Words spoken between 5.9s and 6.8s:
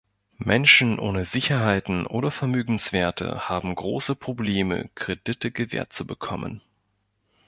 zu bekommen.